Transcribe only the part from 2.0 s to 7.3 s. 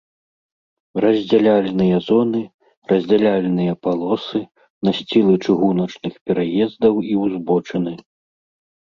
зоны, раздзяляльныя палосы, насцілы чыгуначных пераездаў і